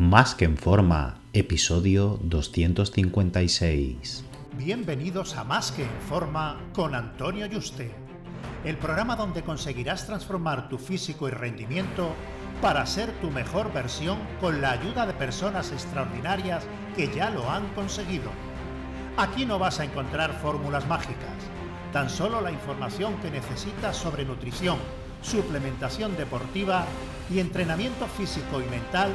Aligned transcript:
Más 0.00 0.34
que 0.34 0.46
en 0.46 0.56
forma, 0.56 1.20
episodio 1.34 2.18
256. 2.22 4.24
Bienvenidos 4.56 5.36
a 5.36 5.44
Más 5.44 5.72
que 5.72 5.82
en 5.82 6.00
forma 6.08 6.58
con 6.72 6.94
Antonio 6.94 7.44
Yuste, 7.44 7.90
el 8.64 8.78
programa 8.78 9.14
donde 9.14 9.42
conseguirás 9.42 10.06
transformar 10.06 10.70
tu 10.70 10.78
físico 10.78 11.28
y 11.28 11.32
rendimiento 11.32 12.14
para 12.62 12.86
ser 12.86 13.12
tu 13.20 13.30
mejor 13.30 13.74
versión 13.74 14.16
con 14.40 14.62
la 14.62 14.70
ayuda 14.70 15.04
de 15.04 15.12
personas 15.12 15.70
extraordinarias 15.70 16.64
que 16.96 17.14
ya 17.14 17.28
lo 17.28 17.50
han 17.50 17.68
conseguido. 17.74 18.30
Aquí 19.18 19.44
no 19.44 19.58
vas 19.58 19.80
a 19.80 19.84
encontrar 19.84 20.32
fórmulas 20.40 20.88
mágicas, 20.88 21.36
tan 21.92 22.08
solo 22.08 22.40
la 22.40 22.52
información 22.52 23.20
que 23.20 23.30
necesitas 23.30 23.98
sobre 23.98 24.24
nutrición, 24.24 24.78
suplementación 25.20 26.16
deportiva 26.16 26.86
y 27.30 27.38
entrenamiento 27.38 28.06
físico 28.06 28.62
y 28.62 28.70
mental 28.70 29.14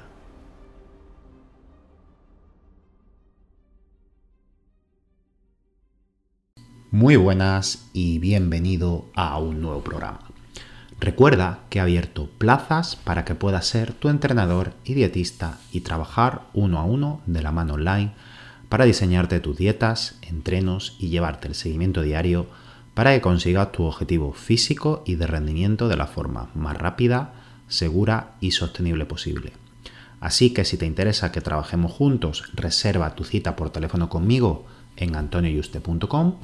Muy 6.93 7.15
buenas 7.15 7.87
y 7.93 8.19
bienvenido 8.19 9.05
a 9.15 9.39
un 9.39 9.61
nuevo 9.61 9.81
programa. 9.81 10.19
Recuerda 10.99 11.61
que 11.69 11.79
he 11.79 11.81
abierto 11.81 12.29
plazas 12.37 12.97
para 12.97 13.23
que 13.23 13.33
puedas 13.33 13.65
ser 13.65 13.93
tu 13.93 14.09
entrenador 14.09 14.73
y 14.83 14.93
dietista 14.93 15.57
y 15.71 15.81
trabajar 15.81 16.41
uno 16.53 16.79
a 16.79 16.83
uno 16.83 17.21
de 17.27 17.41
la 17.43 17.53
mano 17.53 17.75
online 17.75 18.11
para 18.67 18.83
diseñarte 18.83 19.39
tus 19.39 19.55
dietas, 19.55 20.19
entrenos 20.21 20.97
y 20.99 21.07
llevarte 21.07 21.47
el 21.47 21.55
seguimiento 21.55 22.01
diario 22.01 22.47
para 22.93 23.13
que 23.13 23.21
consigas 23.21 23.71
tu 23.71 23.83
objetivo 23.83 24.33
físico 24.33 25.01
y 25.05 25.15
de 25.15 25.27
rendimiento 25.27 25.87
de 25.87 25.95
la 25.95 26.07
forma 26.07 26.49
más 26.55 26.75
rápida, 26.75 27.35
segura 27.69 28.33
y 28.41 28.51
sostenible 28.51 29.05
posible. 29.05 29.53
Así 30.19 30.49
que 30.49 30.65
si 30.65 30.75
te 30.75 30.87
interesa 30.87 31.31
que 31.31 31.39
trabajemos 31.39 31.93
juntos, 31.93 32.43
reserva 32.53 33.15
tu 33.15 33.23
cita 33.23 33.55
por 33.55 33.69
teléfono 33.69 34.09
conmigo 34.09 34.65
en 34.97 35.15
antonioyuste.com 35.15 36.35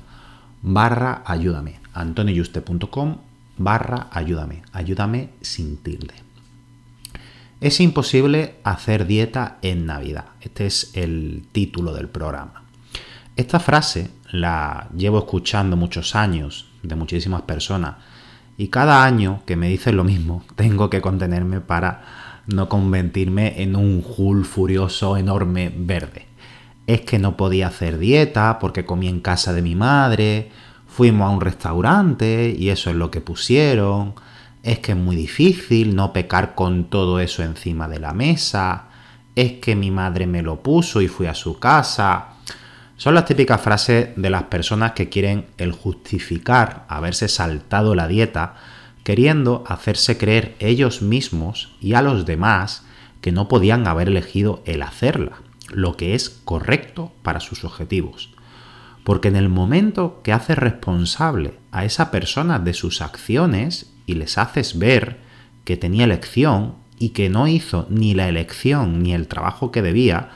barra 0.62 1.24
ayúdame. 1.26 1.80
antonioyuste.com 1.94 3.18
barra 3.58 4.08
ayúdame. 4.12 4.62
Ayúdame 4.72 5.30
sin 5.42 5.78
tilde. 5.78 6.14
Es 7.60 7.80
imposible 7.80 8.56
hacer 8.64 9.08
dieta 9.08 9.58
en 9.62 9.88
Navidad. 9.88 10.26
Este 10.42 10.68
es 10.68 10.92
el 10.94 11.48
título 11.52 11.94
del 11.94 12.08
programa. 12.08 12.64
Esta 13.36 13.60
frase 13.60 14.12
la 14.32 14.90
llevo 14.96 15.20
escuchando 15.20 15.76
muchos 15.76 16.16
años 16.16 16.70
de 16.84 16.96
muchísimas 16.96 17.44
personas 17.44 17.96
y 18.58 18.68
cada 18.68 19.04
año 19.04 19.42
que 19.46 19.56
me 19.56 19.70
dicen 19.70 19.98
lo 19.98 20.04
mismo 20.04 20.44
tengo 20.56 20.90
que 20.90 21.02
contenerme 21.02 21.62
para 21.62 22.44
no 22.48 22.70
convertirme 22.70 23.62
en 23.62 23.76
un 23.76 24.02
jul 24.02 24.46
furioso 24.46 25.18
enorme 25.18 25.74
verde 25.76 26.27
es 26.88 27.02
que 27.02 27.20
no 27.20 27.36
podía 27.36 27.68
hacer 27.68 28.00
dieta 28.00 28.60
porque 28.60 28.86
comí 28.86 29.10
en 29.10 29.20
casa 29.20 29.54
de 29.54 29.62
mi 29.62 29.76
madre, 29.76 30.50
fuimos 30.88 31.28
a 31.28 31.34
un 31.34 31.42
restaurante 31.42 32.56
y 32.58 32.70
eso 32.70 32.90
es 32.90 32.96
lo 32.96 33.12
que 33.12 33.20
pusieron, 33.20 34.16
es 34.64 34.80
que 34.80 34.94
es 34.94 34.98
muy 34.98 35.18
difícil 35.18 35.96
no 35.96 36.14
pecar 36.14 36.56
con 36.56 36.86
todo 36.86 37.20
eso 37.20 37.44
encima 37.44 37.89
de 37.89 38.00
la 38.00 38.14
mesa, 38.14 38.86
es 39.36 39.54
que 39.54 39.76
mi 39.76 39.92
madre 39.92 40.26
me 40.28 40.42
lo 40.42 40.64
puso 40.64 41.02
y 41.02 41.10
fui 41.10 41.28
a 41.28 41.36
su 41.36 41.60
casa. 41.60 42.30
Son 42.95 43.14
las 43.14 43.26
típicas 43.26 43.61
frases 43.61 44.10
de 44.16 44.30
las 44.30 44.44
personas 44.44 44.94
que 44.94 45.10
quieren 45.10 45.45
el 45.58 45.73
justificar 45.73 46.86
haberse 46.88 47.28
saltado 47.28 47.94
la 47.95 48.08
dieta, 48.08 48.56
queriendo 49.04 49.64
hacerse 49.67 50.17
creer 50.17 50.56
ellos 50.60 51.02
mismos 51.02 51.76
y 51.82 51.94
a 51.94 52.02
los 52.02 52.26
demás 52.26 52.84
que 53.22 53.32
no 53.32 53.48
podían 53.48 53.88
haber 53.88 54.08
elegido 54.08 54.64
el 54.66 54.82
hacerla 54.82 55.47
lo 55.70 55.98
que 55.98 56.16
es 56.16 56.30
correcto 56.30 57.11
para 57.22 57.39
sus 57.39 57.64
objetivos. 57.64 58.30
Porque 59.04 59.28
en 59.28 59.36
el 59.36 59.50
momento 59.50 60.22
que 60.23 60.33
haces 60.33 60.58
responsable 60.58 61.54
a 61.72 61.86
esa 61.86 62.11
persona 62.11 62.60
de 62.60 62.73
sus 62.73 63.02
acciones 63.02 63.94
y 64.05 64.16
les 64.16 64.38
haces 64.38 64.78
ver 64.78 65.20
que 65.64 65.78
tenía 65.78 66.05
elección 66.05 66.76
y 67.00 67.10
que 67.10 67.30
no 67.30 67.48
hizo 67.48 67.86
ni 67.89 68.14
la 68.14 68.28
elección 68.28 69.04
ni 69.04 69.14
el 69.14 69.28
trabajo 69.28 69.72
que 69.72 69.82
debía, 69.82 70.30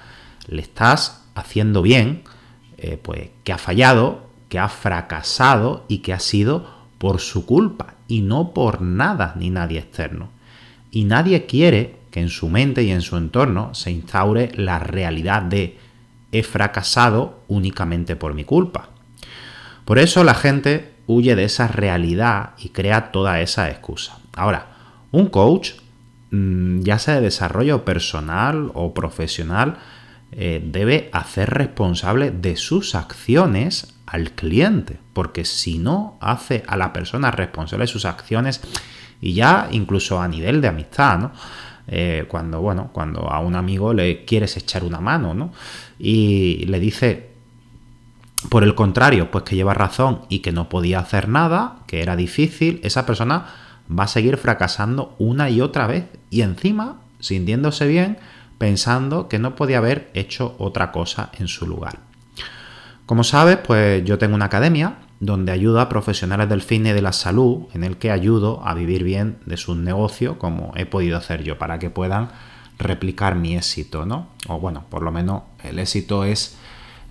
le 0.47 0.61
estás 0.61 1.25
haciendo 1.35 1.81
bien, 1.81 2.23
eh, 2.77 2.99
pues 3.01 3.29
que 3.43 3.53
ha 3.53 3.57
fallado, 3.57 4.29
que 4.49 4.59
ha 4.59 4.69
fracasado 4.69 5.85
y 5.87 5.99
que 5.99 6.13
ha 6.13 6.19
sido 6.19 6.69
por 6.97 7.19
su 7.19 7.45
culpa 7.45 7.95
y 8.07 8.21
no 8.21 8.53
por 8.53 8.81
nada 8.81 9.33
ni 9.37 9.49
nadie 9.49 9.79
externo. 9.79 10.29
Y 10.91 11.05
nadie 11.05 11.45
quiere 11.45 12.00
que 12.11 12.19
en 12.19 12.29
su 12.29 12.49
mente 12.49 12.83
y 12.83 12.91
en 12.91 13.01
su 13.01 13.17
entorno 13.17 13.73
se 13.73 13.91
instaure 13.91 14.51
la 14.55 14.79
realidad 14.79 15.41
de 15.41 15.77
he 16.31 16.43
fracasado 16.43 17.43
únicamente 17.47 18.15
por 18.15 18.33
mi 18.33 18.43
culpa. 18.43 18.89
Por 19.85 19.99
eso 19.99 20.23
la 20.23 20.33
gente 20.33 20.93
huye 21.07 21.35
de 21.35 21.45
esa 21.45 21.67
realidad 21.67 22.51
y 22.57 22.69
crea 22.69 23.11
toda 23.11 23.41
esa 23.41 23.69
excusa. 23.69 24.19
Ahora, 24.35 24.67
un 25.11 25.27
coach, 25.27 25.71
mm, 26.31 26.81
ya 26.81 26.99
sea 26.99 27.15
de 27.15 27.21
desarrollo 27.21 27.83
personal 27.83 28.71
o 28.73 28.93
profesional, 28.93 29.77
eh, 30.31 30.61
debe 30.63 31.09
hacer 31.11 31.49
responsable 31.49 32.31
de 32.31 32.55
sus 32.55 32.95
acciones 32.95 33.95
al 34.05 34.31
cliente, 34.31 34.99
porque 35.11 35.43
si 35.43 35.77
no 35.77 36.17
hace 36.21 36.63
a 36.67 36.77
la 36.77 36.93
persona 36.93 37.31
responsable 37.31 37.83
de 37.83 37.91
sus 37.91 38.05
acciones, 38.05 38.61
y 39.19 39.33
ya 39.33 39.67
incluso 39.71 40.21
a 40.21 40.27
nivel 40.27 40.61
de 40.61 40.69
amistad, 40.69 41.19
¿no? 41.19 41.31
Eh, 41.93 42.23
cuando, 42.29 42.61
bueno, 42.61 42.89
cuando 42.93 43.29
a 43.29 43.41
un 43.41 43.55
amigo 43.55 43.93
le 43.93 44.23
quieres 44.23 44.55
echar 44.55 44.85
una 44.85 45.01
mano, 45.01 45.33
¿no? 45.33 45.51
Y 45.99 46.63
le 46.67 46.79
dice, 46.79 47.31
por 48.49 48.63
el 48.63 48.75
contrario, 48.75 49.29
pues 49.29 49.43
que 49.43 49.57
lleva 49.57 49.73
razón 49.73 50.21
y 50.29 50.39
que 50.39 50.53
no 50.53 50.69
podía 50.69 50.99
hacer 50.99 51.27
nada, 51.27 51.79
que 51.87 52.01
era 52.01 52.15
difícil, 52.15 52.79
esa 52.83 53.05
persona 53.05 53.45
va 53.91 54.05
a 54.05 54.07
seguir 54.07 54.37
fracasando 54.37 55.15
una 55.19 55.49
y 55.49 55.59
otra 55.59 55.85
vez 55.85 56.05
y 56.29 56.43
encima 56.43 57.01
sintiéndose 57.19 57.87
bien 57.87 58.17
pensando 58.57 59.27
que 59.27 59.37
no 59.37 59.55
podía 59.55 59.79
haber 59.79 60.11
hecho 60.13 60.55
otra 60.59 60.93
cosa 60.93 61.29
en 61.37 61.49
su 61.49 61.67
lugar. 61.67 61.99
Como 63.05 63.25
sabes, 63.25 63.57
pues 63.57 64.05
yo 64.05 64.17
tengo 64.17 64.35
una 64.35 64.45
academia 64.45 64.95
donde 65.21 65.51
ayudo 65.51 65.79
a 65.79 65.87
profesionales 65.87 66.49
del 66.49 66.63
fitness 66.63 66.91
y 66.91 66.95
de 66.95 67.01
la 67.03 67.13
salud, 67.13 67.67
en 67.73 67.83
el 67.83 67.97
que 67.97 68.09
ayudo 68.09 68.59
a 68.65 68.73
vivir 68.73 69.03
bien 69.03 69.37
de 69.45 69.55
su 69.55 69.75
negocio, 69.75 70.39
como 70.39 70.73
he 70.75 70.87
podido 70.87 71.15
hacer 71.15 71.43
yo, 71.43 71.59
para 71.59 71.77
que 71.77 71.91
puedan 71.91 72.29
replicar 72.79 73.35
mi 73.35 73.55
éxito, 73.55 74.07
¿no? 74.07 74.29
O 74.47 74.59
bueno, 74.59 74.83
por 74.89 75.03
lo 75.03 75.11
menos 75.11 75.43
el 75.63 75.77
éxito 75.77 76.25
es 76.25 76.57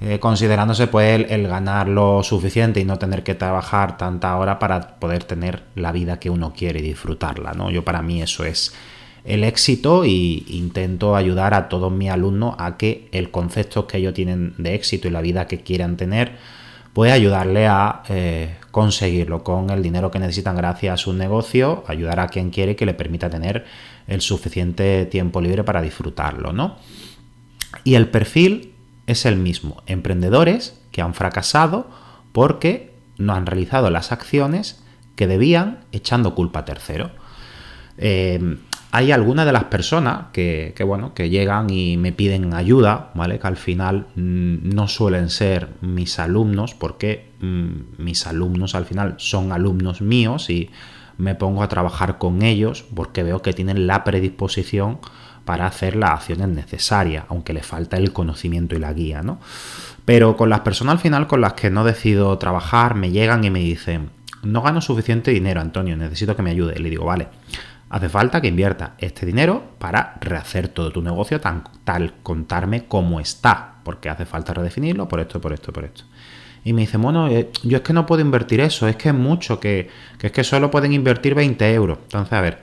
eh, 0.01 0.19
considerándose 0.19 0.89
pues 0.89 1.25
el, 1.31 1.47
ganar 1.47 1.89
lo 1.89 2.25
suficiente 2.25 2.81
y 2.81 2.85
no 2.85 2.99
tener 2.99 3.23
que 3.23 3.37
trabajar 3.37 3.97
tanta 3.97 4.37
hora 4.37 4.59
para 4.59 4.99
poder 4.99 5.23
tener 5.23 5.63
la 5.77 5.93
vida 5.93 6.19
que 6.19 6.31
uno 6.31 6.53
quiere 6.53 6.81
y 6.81 6.83
disfrutarla, 6.83 7.53
¿no? 7.53 7.71
Yo 7.71 7.85
para 7.85 8.03
mí 8.03 8.21
eso 8.21 8.43
es 8.45 8.75
el 9.25 9.45
éxito 9.45 10.05
y 10.05 10.47
intento 10.49 11.15
ayudar 11.15 11.55
a 11.55 11.69
todos 11.69 11.93
mis 11.93 12.11
alumnos 12.11 12.57
a 12.59 12.77
que 12.77 13.09
el 13.13 13.31
concepto 13.31 13.87
que 13.87 13.99
ellos 13.99 14.15
tienen 14.15 14.55
de 14.59 14.75
éxito 14.75 15.07
y 15.07 15.13
la 15.13 15.21
vida 15.21 15.47
que 15.47 15.61
quieran 15.61 15.97
tener 15.97 16.33
puede 16.93 17.13
ayudarle 17.13 17.67
a 17.67 18.03
eh, 18.09 18.57
conseguirlo 18.71 19.45
con 19.45 19.71
el 19.71 19.83
dinero 19.83 20.11
que 20.11 20.19
necesitan 20.19 20.57
gracias 20.57 20.95
a 20.95 20.97
su 20.97 21.13
negocio, 21.13 21.85
ayudar 21.87 22.21
a 22.21 22.29
quien 22.29 22.51
quiere 22.51 22.77
que 22.77 22.87
le 22.87 22.95
permita 22.95 23.31
tener 23.31 23.65
el 24.07 24.21
suficiente 24.21 25.07
tiempo 25.07 25.41
libre 25.41 25.65
para 25.65 25.83
disfrutarlo, 25.83 26.53
¿no? 26.53 26.77
Y 27.85 27.95
el 27.95 28.09
perfil 28.09 28.75
es 29.07 29.27
el 29.27 29.37
mismo, 29.37 29.83
emprendedores 29.87 30.81
que 30.91 31.03
han 31.03 31.15
fracasado 31.15 31.89
porque 32.33 32.93
no 33.19 33.35
han 33.35 33.47
realizado 33.47 33.91
las 33.91 34.13
acciones 34.13 34.83
que 35.15 35.27
debían 35.27 35.85
echando 35.93 36.35
culpa 36.35 36.61
a 36.61 36.65
tercero. 36.65 37.11
Eh, 37.99 38.59
hay 38.93 39.13
algunas 39.13 39.47
de 39.47 39.53
las 39.53 39.65
personas 39.65 40.27
que, 40.33 40.75
bueno, 40.85 41.15
que 41.15 41.31
llegan 41.31 41.71
y 41.71 41.97
me 41.97 42.13
piden 42.13 42.55
ayuda, 42.55 43.11
¿vale? 43.15 43.39
Que 43.39 43.47
al 43.47 43.57
final 43.57 44.09
mm, 44.17 44.75
no 44.75 44.89
suelen 44.89 45.31
ser 45.31 45.69
mis 45.81 46.19
alumnos, 46.19 46.75
porque 46.75 47.31
mm, 47.41 48.03
mis 48.03 48.27
alumnos 48.27 48.75
al 48.75 48.87
final 48.87 49.15
son 49.19 49.53
alumnos 49.53 50.01
míos 50.01 50.51
y 50.51 50.71
me 51.19 51.35
pongo 51.35 51.63
a 51.63 51.69
trabajar 51.69 52.19
con 52.19 52.43
ellos 52.43 52.85
porque 52.95 53.23
veo 53.23 53.43
que 53.43 53.53
tienen 53.53 53.87
la 53.87 54.03
predisposición 54.03 54.99
para 55.45 55.67
hacer 55.67 55.95
las 55.97 56.11
acciones 56.11 56.49
necesarias, 56.49 57.25
aunque 57.29 57.53
le 57.53 57.63
falta 57.63 57.97
el 57.97 58.13
conocimiento 58.13 58.75
y 58.75 58.79
la 58.79 58.93
guía, 58.93 59.23
¿no? 59.23 59.39
Pero 60.05 60.37
con 60.37 60.51
las 60.51 60.61
personas 60.61 60.93
al 60.93 60.99
final 60.99 61.27
con 61.27 61.41
las 61.41 61.53
que 61.53 61.71
no 61.71 61.85
decido 61.85 62.37
trabajar, 62.39 62.95
me 62.95 63.11
llegan 63.11 63.45
y 63.45 63.51
me 63.51 63.61
dicen, 63.61 64.11
no 64.43 64.63
gano 64.63 64.81
suficiente 64.81 65.31
dinero, 65.31 65.61
Antonio, 65.61 65.97
necesito 65.97 66.35
que 66.35 66.43
me 66.43 66.51
ayude. 66.51 66.75
Y 66.77 66.83
le 66.83 66.91
digo, 66.91 67.05
vale, 67.05 67.29
hace 67.91 68.09
falta 68.09 68.41
que 68.41 68.49
invierta 68.49 68.95
este 68.99 69.27
dinero 69.27 69.75
para 69.79 70.17
rehacer 70.21 70.69
todo 70.69 70.91
tu 70.91 71.03
negocio 71.03 71.41
tan, 71.41 71.65
tal, 71.85 72.15
contarme 72.23 72.87
cómo 72.87 73.21
está, 73.21 73.75
porque 73.85 74.09
hace 74.09 74.25
falta 74.25 74.55
redefinirlo 74.55 75.09
por 75.09 75.21
esto, 75.21 75.41
por 75.41 75.53
esto, 75.53 75.73
por 75.73 75.85
esto. 75.85 76.05
Y 76.65 76.73
me 76.73 76.83
dice, 76.83 76.97
bueno, 76.99 77.29
eh, 77.29 77.51
yo 77.63 77.79
es 77.79 77.83
que 77.83 77.93
no 77.93 78.07
puedo 78.07 78.23
invertir 78.23 78.61
eso, 78.61 78.87
es 78.87 78.97
que 78.97 79.09
es 79.09 79.15
mucho, 79.15 79.61
que, 79.61 79.89
que 80.19 80.29
es 80.29 80.33
que 80.33 80.45
solo 80.45 80.71
pueden 80.71 80.93
invertir 80.93 81.35
20 81.35 81.75
euros. 81.75 81.99
Entonces, 82.03 82.33
a 82.33 82.41
ver, 82.41 82.59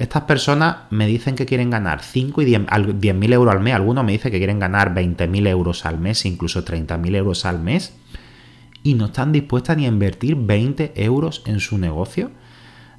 estas 0.00 0.22
personas 0.22 0.76
me 0.88 1.06
dicen 1.06 1.34
que 1.34 1.44
quieren 1.44 1.68
ganar 1.68 2.02
5 2.02 2.40
y 2.40 2.44
10 2.46 3.14
mil 3.14 3.32
euros 3.34 3.54
al 3.54 3.60
mes. 3.60 3.74
Algunos 3.74 4.02
me 4.02 4.12
dicen 4.12 4.32
que 4.32 4.38
quieren 4.38 4.58
ganar 4.58 4.94
20.000 4.94 5.46
euros 5.46 5.84
al 5.84 5.98
mes, 5.98 6.24
incluso 6.24 6.64
30.000 6.64 7.16
euros 7.16 7.44
al 7.44 7.60
mes. 7.60 7.92
Y 8.82 8.94
no 8.94 9.06
están 9.06 9.30
dispuestas 9.30 9.76
ni 9.76 9.84
a 9.84 9.88
invertir 9.88 10.36
20 10.36 10.94
euros 10.96 11.42
en 11.44 11.60
su 11.60 11.76
negocio. 11.76 12.30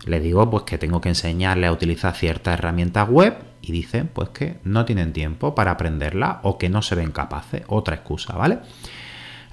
Le 0.06 0.20
digo 0.20 0.50
pues 0.50 0.64
que 0.64 0.78
tengo 0.78 1.02
que 1.02 1.10
enseñarle 1.10 1.68
a 1.68 1.72
utilizar 1.72 2.16
ciertas 2.16 2.56
herramientas 2.56 3.08
web 3.10 3.36
y 3.62 3.72
dicen 3.72 4.10
pues 4.12 4.30
que 4.30 4.58
no 4.64 4.86
tienen 4.86 5.14
tiempo 5.14 5.54
para 5.54 5.72
aprenderla 5.72 6.40
o 6.44 6.58
que 6.58 6.70
no 6.70 6.82
se 6.82 6.96
ven 6.96 7.12
capaces. 7.12 7.64
Otra 7.68 7.96
excusa, 7.96 8.36
¿vale? 8.36 8.60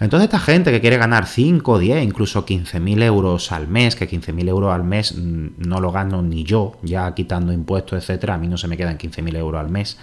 Entonces 0.01 0.27
esta 0.27 0.39
gente 0.39 0.71
que 0.71 0.81
quiere 0.81 0.97
ganar 0.97 1.27
5, 1.27 1.79
10, 1.79 2.05
incluso 2.05 2.47
15.000 2.47 3.03
euros 3.03 3.51
al 3.51 3.67
mes, 3.67 3.97
que 3.97 4.09
15.000 4.09 4.49
euros 4.49 4.73
al 4.73 4.85
mes 4.85 5.15
mm, 5.17 5.49
no 5.59 5.81
lo 5.81 5.91
gano 5.91 6.23
ni 6.23 6.45
yo, 6.45 6.79
ya 6.83 7.13
quitando 7.15 7.53
impuestos, 7.53 7.99
etcétera, 7.99 8.35
a 8.35 8.39
mí 8.39 8.47
no 8.47 8.57
se 8.57 8.69
me 8.69 8.77
quedan 8.77 8.97
15.000 8.97 9.37
euros 9.37 9.61
al 9.61 9.71
mes, 9.71 9.99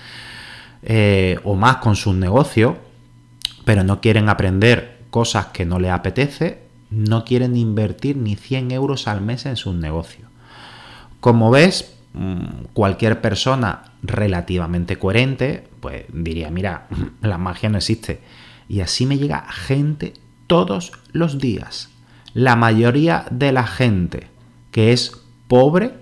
eh, 0.84 1.40
o 1.46 1.56
más 1.56 1.78
con 1.78 1.96
sus 1.96 2.14
negocios, 2.14 2.76
pero 3.64 3.84
no 3.84 4.02
quieren 4.02 4.28
aprender 4.28 5.00
cosas 5.10 5.48
que 5.48 5.66
no 5.66 5.80
les 5.80 5.92
apetece, 5.92 6.64
no 6.90 7.24
quieren 7.24 7.56
invertir 7.56 8.18
ni 8.18 8.36
100 8.36 8.72
euros 8.72 9.08
al 9.08 9.22
mes 9.22 9.46
en 9.46 9.56
sus 9.56 9.76
negocios. 9.76 10.30
Como 11.26 11.50
ves, 11.50 11.92
mm, 12.14 12.66
cualquier 12.74 13.20
persona 13.20 13.94
relativamente 14.04 14.98
coherente, 14.98 15.68
pues 15.80 16.06
diría, 16.14 16.52
mira, 16.52 16.86
la 17.24 17.40
magia 17.40 17.68
no 17.68 17.80
existe 17.80 18.20
y 18.70 18.82
así 18.82 19.08
me 19.08 19.18
llega 19.18 19.44
gente 19.52 20.14
todos 20.46 20.92
los 21.14 21.40
días. 21.40 21.90
La 22.36 22.56
mayoría 22.56 23.26
de 23.32 23.52
la 23.52 23.66
gente 23.66 24.28
que 24.70 24.94
es 24.94 25.14
pobre 25.48 25.94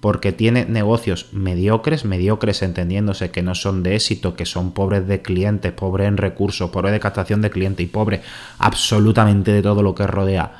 porque 0.00 0.32
tiene 0.32 0.64
negocios 0.64 1.26
mediocres, 1.34 2.06
mediocres 2.06 2.62
entendiéndose 2.62 3.30
que 3.30 3.42
no 3.42 3.54
son 3.54 3.82
de 3.82 3.96
éxito, 3.96 4.34
que 4.34 4.46
son 4.46 4.72
pobres 4.72 5.06
de 5.06 5.20
clientes, 5.20 5.72
pobres 5.72 6.08
en 6.08 6.16
recursos, 6.16 6.70
pobres 6.70 6.92
de 6.92 7.00
captación 7.00 7.42
de 7.42 7.50
clientes 7.50 7.84
y 7.84 7.90
pobres 7.90 8.22
absolutamente 8.58 9.52
de 9.52 9.60
todo 9.60 9.82
lo 9.82 9.94
que 9.94 10.06
rodea 10.06 10.54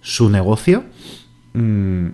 su 0.00 0.30
negocio, 0.30 0.84
mm, 1.54 2.06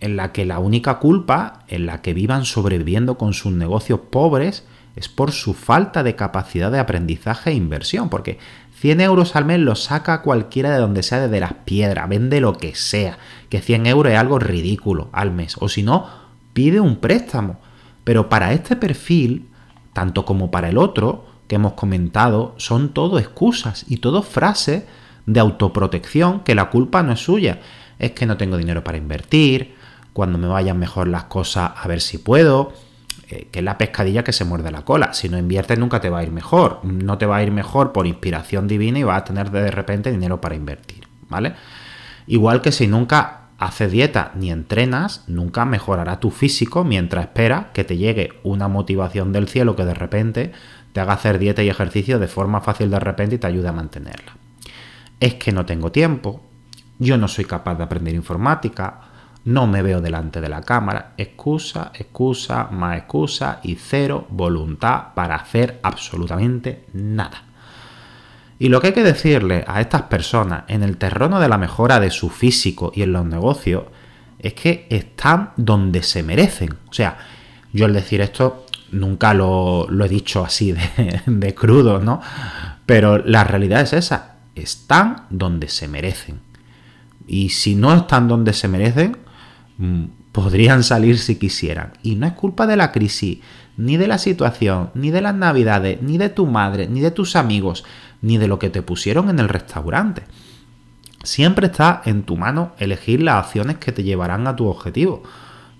en 0.00 0.16
la 0.16 0.32
que 0.32 0.44
la 0.44 0.58
única 0.58 0.98
culpa, 0.98 1.64
en 1.68 1.86
la 1.86 2.02
que 2.02 2.14
vivan 2.14 2.44
sobreviviendo 2.44 3.16
con 3.16 3.32
sus 3.32 3.52
negocios 3.52 4.00
pobres, 4.10 4.64
es 4.94 5.08
por 5.08 5.32
su 5.32 5.54
falta 5.54 6.02
de 6.02 6.16
capacidad 6.16 6.72
de 6.72 6.78
aprendizaje 6.78 7.50
e 7.50 7.54
inversión, 7.54 8.08
porque 8.08 8.38
100 8.78 9.00
euros 9.02 9.36
al 9.36 9.44
mes 9.44 9.60
lo 9.60 9.74
saca 9.74 10.22
cualquiera 10.22 10.70
de 10.70 10.78
donde 10.78 11.02
sea, 11.02 11.20
desde 11.20 11.40
las 11.40 11.52
piedras, 11.52 12.08
vende 12.08 12.40
lo 12.40 12.54
que 12.54 12.74
sea, 12.74 13.18
que 13.48 13.60
100 13.60 13.86
euros 13.86 14.12
es 14.12 14.18
algo 14.18 14.38
ridículo 14.38 15.08
al 15.12 15.30
mes, 15.30 15.56
o 15.60 15.68
si 15.68 15.82
no, 15.82 16.06
pide 16.52 16.80
un 16.80 16.96
préstamo. 16.96 17.58
Pero 18.04 18.28
para 18.28 18.52
este 18.52 18.76
perfil, 18.76 19.48
tanto 19.92 20.24
como 20.24 20.50
para 20.50 20.68
el 20.70 20.78
otro 20.78 21.26
que 21.48 21.56
hemos 21.56 21.74
comentado, 21.74 22.54
son 22.56 22.90
todo 22.90 23.18
excusas 23.18 23.84
y 23.88 23.98
todo 23.98 24.22
frases 24.22 24.84
de 25.26 25.40
autoprotección 25.40 26.40
que 26.40 26.54
la 26.54 26.70
culpa 26.70 27.02
no 27.02 27.12
es 27.12 27.20
suya. 27.20 27.60
Es 27.98 28.12
que 28.12 28.26
no 28.26 28.36
tengo 28.36 28.56
dinero 28.56 28.84
para 28.84 28.98
invertir, 28.98 29.75
cuando 30.16 30.38
me 30.38 30.46
vayan 30.46 30.78
mejor 30.78 31.08
las 31.08 31.24
cosas 31.24 31.72
a 31.76 31.86
ver 31.86 32.00
si 32.00 32.16
puedo, 32.16 32.72
eh, 33.28 33.48
que 33.52 33.58
es 33.58 33.64
la 33.66 33.76
pescadilla 33.76 34.24
que 34.24 34.32
se 34.32 34.46
muerde 34.46 34.70
la 34.70 34.80
cola. 34.80 35.12
Si 35.12 35.28
no 35.28 35.36
inviertes 35.36 35.78
nunca 35.78 36.00
te 36.00 36.08
va 36.08 36.20
a 36.20 36.22
ir 36.22 36.30
mejor. 36.30 36.82
No 36.84 37.18
te 37.18 37.26
va 37.26 37.36
a 37.36 37.42
ir 37.42 37.52
mejor 37.52 37.92
por 37.92 38.06
inspiración 38.06 38.66
divina 38.66 38.98
y 38.98 39.02
vas 39.02 39.18
a 39.20 39.24
tener 39.24 39.50
de 39.50 39.70
repente 39.70 40.10
dinero 40.10 40.40
para 40.40 40.54
invertir, 40.54 41.06
¿vale? 41.28 41.52
Igual 42.26 42.62
que 42.62 42.72
si 42.72 42.86
nunca 42.86 43.48
haces 43.58 43.92
dieta 43.92 44.32
ni 44.34 44.50
entrenas, 44.50 45.22
nunca 45.26 45.66
mejorará 45.66 46.18
tu 46.18 46.30
físico 46.30 46.82
mientras 46.82 47.26
esperas 47.26 47.66
que 47.74 47.84
te 47.84 47.98
llegue 47.98 48.40
una 48.42 48.68
motivación 48.68 49.34
del 49.34 49.48
cielo 49.48 49.76
que 49.76 49.84
de 49.84 49.92
repente 49.92 50.52
te 50.94 51.00
haga 51.00 51.12
hacer 51.12 51.38
dieta 51.38 51.62
y 51.62 51.68
ejercicio 51.68 52.18
de 52.18 52.26
forma 52.26 52.62
fácil 52.62 52.90
de 52.90 53.00
repente 53.00 53.34
y 53.34 53.38
te 53.38 53.48
ayude 53.48 53.68
a 53.68 53.72
mantenerla. 53.72 54.32
Es 55.20 55.34
que 55.34 55.52
no 55.52 55.66
tengo 55.66 55.92
tiempo, 55.92 56.40
yo 56.98 57.18
no 57.18 57.28
soy 57.28 57.44
capaz 57.44 57.74
de 57.74 57.84
aprender 57.84 58.14
informática, 58.14 59.12
no 59.46 59.68
me 59.68 59.80
veo 59.80 60.00
delante 60.00 60.40
de 60.40 60.48
la 60.48 60.60
cámara, 60.62 61.12
excusa, 61.16 61.92
excusa, 61.94 62.68
más 62.72 62.98
excusa 62.98 63.60
y 63.62 63.76
cero 63.76 64.26
voluntad 64.28 65.14
para 65.14 65.36
hacer 65.36 65.78
absolutamente 65.84 66.84
nada. 66.92 67.44
Y 68.58 68.68
lo 68.68 68.80
que 68.80 68.88
hay 68.88 68.92
que 68.92 69.04
decirle 69.04 69.64
a 69.68 69.80
estas 69.80 70.02
personas 70.02 70.64
en 70.66 70.82
el 70.82 70.96
terreno 70.96 71.38
de 71.38 71.48
la 71.48 71.58
mejora 71.58 72.00
de 72.00 72.10
su 72.10 72.28
físico 72.28 72.90
y 72.92 73.02
en 73.02 73.12
los 73.12 73.24
negocios 73.24 73.84
es 74.40 74.54
que 74.54 74.88
están 74.90 75.52
donde 75.56 76.02
se 76.02 76.24
merecen. 76.24 76.72
O 76.90 76.92
sea, 76.92 77.16
yo 77.72 77.86
al 77.86 77.92
decir 77.92 78.20
esto 78.22 78.66
nunca 78.90 79.32
lo, 79.32 79.86
he 79.88 80.08
dicho 80.08 80.44
así 80.44 80.72
de, 80.72 81.22
de 81.26 81.54
crudo, 81.54 82.00
¿no? 82.00 82.20
Pero 82.84 83.18
la 83.18 83.44
realidad 83.44 83.82
es 83.82 83.92
esa, 83.92 84.38
están 84.56 85.26
donde 85.30 85.68
se 85.68 85.86
merecen. 85.86 86.40
Y 87.28 87.50
si 87.50 87.76
no 87.76 87.94
están 87.94 88.26
donde 88.26 88.52
se 88.52 88.66
merecen, 88.66 89.18
podrían 90.32 90.82
salir 90.82 91.18
si 91.18 91.36
quisieran. 91.36 91.92
Y 92.02 92.16
no 92.16 92.26
es 92.26 92.32
culpa 92.32 92.66
de 92.66 92.76
la 92.76 92.92
crisis, 92.92 93.38
ni 93.76 93.96
de 93.96 94.08
la 94.08 94.18
situación, 94.18 94.90
ni 94.94 95.10
de 95.10 95.20
las 95.20 95.34
navidades, 95.34 96.00
ni 96.02 96.18
de 96.18 96.28
tu 96.28 96.46
madre, 96.46 96.88
ni 96.88 97.00
de 97.00 97.10
tus 97.10 97.36
amigos, 97.36 97.84
ni 98.22 98.38
de 98.38 98.48
lo 98.48 98.58
que 98.58 98.70
te 98.70 98.82
pusieron 98.82 99.28
en 99.28 99.38
el 99.38 99.48
restaurante. 99.48 100.24
Siempre 101.22 101.66
está 101.66 102.02
en 102.04 102.22
tu 102.22 102.36
mano 102.36 102.72
elegir 102.78 103.22
las 103.22 103.46
acciones 103.46 103.78
que 103.78 103.92
te 103.92 104.02
llevarán 104.02 104.46
a 104.46 104.56
tu 104.56 104.66
objetivo. 104.66 105.22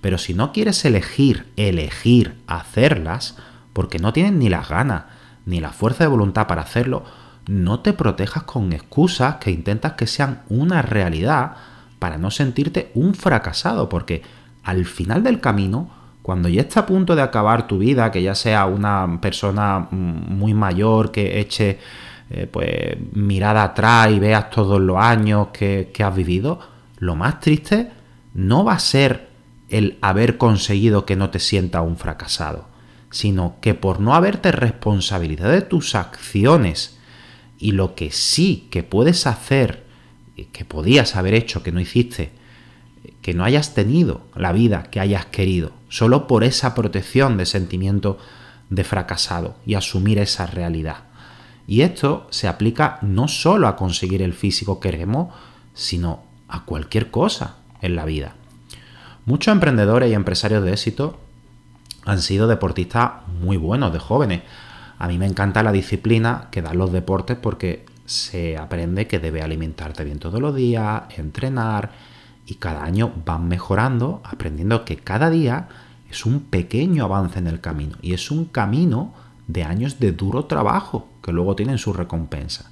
Pero 0.01 0.19
si 0.19 0.35
no 0.35 0.53
quieres 0.53 0.85
elegir, 0.85 1.47
elegir 1.57 2.37
hacerlas, 2.47 3.37
porque 3.73 3.99
no 3.99 4.13
tienes 4.13 4.33
ni 4.33 4.49
las 4.49 4.69
ganas, 4.69 5.05
ni 5.45 5.61
la 5.61 5.71
fuerza 5.71 6.05
de 6.05 6.09
voluntad 6.09 6.47
para 6.47 6.63
hacerlo, 6.63 7.05
no 7.47 7.81
te 7.81 7.93
protejas 7.93 8.43
con 8.43 8.73
excusas 8.73 9.37
que 9.37 9.51
intentas 9.51 9.93
que 9.93 10.07
sean 10.07 10.43
una 10.49 10.83
realidad 10.83 11.57
para 12.07 12.19
no 12.19 12.31
sentirte 12.31 12.93
un 12.95 13.17
fracasado, 13.17 13.89
porque 13.89 14.23
al 14.63 14.85
final 14.85 15.25
del 15.25 15.41
camino, 15.41 15.91
cuando 16.23 16.49
ya 16.49 16.61
está 16.61 16.79
a 16.79 16.87
punto 16.87 17.17
de 17.17 17.23
acabar 17.23 17.67
tu 17.67 17.79
vida, 17.79 18.13
que 18.13 18.23
ya 18.23 18.37
sea 18.37 18.67
una 18.67 19.21
persona 19.21 19.89
muy 19.91 20.55
mayor 20.55 21.11
que 21.11 21.41
eche 21.41 21.81
eh, 22.31 22.47
pues 22.49 22.97
mirada 23.13 23.65
atrás 23.65 24.13
y 24.13 24.21
veas 24.21 24.51
todos 24.51 24.81
los 24.81 24.97
años 24.97 25.49
que, 25.53 25.91
que 25.93 26.05
has 26.05 26.15
vivido, 26.15 26.61
lo 26.99 27.17
más 27.17 27.41
triste 27.41 27.91
no 28.35 28.63
va 28.63 28.75
a 28.75 28.79
ser 28.79 29.27
el 29.69 29.99
haber 30.01 30.39
conseguido 30.39 31.07
que 31.07 31.17
no 31.17 31.31
te 31.31 31.41
sienta 31.41 31.81
un 31.81 31.97
fracasado, 31.97 32.69
sino 33.11 33.57
que 33.61 33.75
por 33.75 33.99
no 33.99 34.15
haberte 34.15 34.53
responsabilidad 34.53 35.51
de 35.51 35.63
tus 35.63 35.97
acciones 35.97 37.01
y 37.59 37.73
lo 37.73 37.97
que 37.97 38.13
sí 38.13 38.69
que 38.71 38.85
puedes 38.85 39.27
hacer 39.27 39.86
que 40.45 40.65
podías 40.65 41.17
haber 41.17 41.35
hecho, 41.35 41.63
que 41.63 41.73
no 41.73 41.81
hiciste, 41.81 42.31
que 43.23 43.35
no 43.35 43.45
hayas 43.45 43.75
tenido 43.75 44.23
la 44.35 44.53
vida 44.53 44.85
que 44.85 45.01
hayas 45.01 45.27
querido, 45.27 45.73
solo 45.89 46.27
por 46.27 46.45
esa 46.45 46.75
protección 46.75 47.37
de 47.37 47.47
sentimiento 47.47 48.19
de 48.71 48.85
fracasado 48.85 49.57
y 49.65 49.75
asumir 49.75 50.19
esa 50.19 50.47
realidad. 50.47 51.05
Y 51.67 51.81
esto 51.81 52.27
se 52.31 52.49
aplica 52.49 52.99
no 53.03 53.29
solo 53.29 53.67
a 53.67 53.77
conseguir 53.77 54.23
el 54.23 54.35
físico 54.35 54.79
que 54.79 54.91
queremos, 54.91 55.35
sino 55.75 56.23
a 56.49 56.65
cualquier 56.65 57.11
cosa 57.11 57.57
en 57.81 57.97
la 57.97 58.05
vida. 58.05 58.35
Muchos 59.25 59.53
emprendedores 59.53 60.11
y 60.11 60.15
empresarios 60.15 60.63
de 60.63 60.73
éxito 60.73 61.19
han 62.05 62.23
sido 62.23 62.47
deportistas 62.47 63.27
muy 63.41 63.57
buenos 63.57 63.93
de 63.93 63.99
jóvenes. 63.99 64.43
A 64.99 65.09
mí 65.09 65.19
me 65.19 65.27
encanta 65.27 65.65
la 65.65 65.73
disciplina 65.73 66.47
que 66.53 66.63
dan 66.63 66.79
los 66.79 66.93
deportes 66.93 67.37
porque 67.37 67.85
se 68.07 68.57
aprende 68.57 69.07
que 69.07 69.19
debe 69.19 69.43
alimentarte 69.43 70.05
bien 70.05 70.19
todos 70.19 70.41
los 70.41 70.55
días, 70.55 71.03
entrenar 71.17 71.91
y 72.47 72.55
cada 72.55 72.85
año 72.85 73.13
van 73.25 73.49
mejorando, 73.49 74.23
aprendiendo 74.25 74.85
que 74.85 74.97
cada 74.97 75.31
día 75.31 75.69
es 76.11 76.25
un 76.25 76.41
pequeño 76.41 77.05
avance 77.05 77.39
en 77.39 77.49
el 77.49 77.61
camino 77.61 77.97
y 78.01 78.15
es 78.15 78.31
un 78.31 78.47
camino 78.47 79.13
de 79.49 79.65
años 79.65 79.99
de 79.99 80.13
duro 80.13 80.45
trabajo 80.47 81.09
que 81.23 81.33
luego 81.33 81.57
tienen 81.57 81.79
su 81.79 81.93
recompensa. 81.93 82.71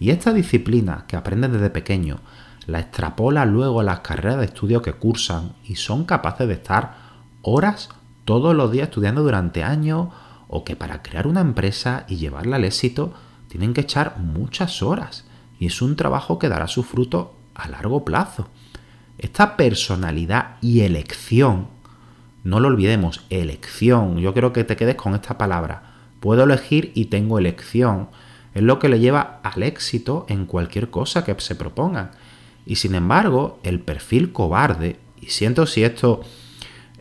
Y 0.00 0.10
esta 0.10 0.32
disciplina 0.32 1.04
que 1.06 1.16
aprenden 1.16 1.52
desde 1.52 1.70
pequeño 1.70 2.18
la 2.66 2.80
extrapola 2.80 3.44
luego 3.44 3.80
a 3.80 3.84
las 3.84 4.00
carreras 4.00 4.38
de 4.38 4.46
estudio 4.46 4.82
que 4.82 4.94
cursan 4.94 5.52
y 5.64 5.76
son 5.76 6.04
capaces 6.04 6.48
de 6.48 6.54
estar 6.54 6.96
horas 7.42 7.90
todos 8.24 8.54
los 8.54 8.72
días 8.72 8.88
estudiando 8.88 9.22
durante 9.22 9.62
años 9.62 10.08
o 10.48 10.64
que 10.64 10.76
para 10.76 11.02
crear 11.02 11.26
una 11.26 11.40
empresa 11.40 12.04
y 12.08 12.16
llevarla 12.16 12.56
al 12.56 12.64
éxito 12.64 13.12
tienen 13.54 13.72
que 13.72 13.82
echar 13.82 14.18
muchas 14.18 14.82
horas 14.82 15.24
y 15.60 15.66
es 15.66 15.80
un 15.80 15.94
trabajo 15.94 16.40
que 16.40 16.48
dará 16.48 16.66
su 16.66 16.82
fruto 16.82 17.36
a 17.54 17.68
largo 17.68 18.04
plazo. 18.04 18.48
Esta 19.16 19.56
personalidad 19.56 20.56
y 20.60 20.80
elección, 20.80 21.68
no 22.42 22.58
lo 22.58 22.66
olvidemos, 22.66 23.24
elección, 23.30 24.18
yo 24.18 24.34
creo 24.34 24.52
que 24.52 24.64
te 24.64 24.74
quedes 24.74 24.96
con 24.96 25.14
esta 25.14 25.38
palabra. 25.38 25.84
Puedo 26.18 26.42
elegir 26.42 26.90
y 26.96 27.04
tengo 27.04 27.38
elección. 27.38 28.08
Es 28.54 28.62
lo 28.64 28.80
que 28.80 28.88
le 28.88 28.98
lleva 28.98 29.38
al 29.44 29.62
éxito 29.62 30.26
en 30.28 30.46
cualquier 30.46 30.90
cosa 30.90 31.24
que 31.24 31.36
se 31.38 31.54
propongan. 31.54 32.10
Y 32.66 32.74
sin 32.74 32.96
embargo, 32.96 33.60
el 33.62 33.78
perfil 33.78 34.32
cobarde, 34.32 34.98
y 35.20 35.26
siento 35.26 35.66
si 35.66 35.84
esto 35.84 36.22